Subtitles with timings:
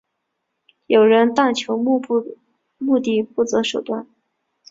[0.87, 1.99] 有人但求目
[3.03, 4.07] 的不择手段。